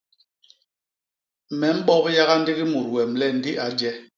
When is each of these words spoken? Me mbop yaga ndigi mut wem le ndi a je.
Me 1.59 1.67
mbop 1.77 2.05
yaga 2.17 2.35
ndigi 2.41 2.65
mut 2.71 2.87
wem 2.93 3.11
le 3.19 3.25
ndi 3.37 3.51
a 3.65 3.67
je. 3.79 3.89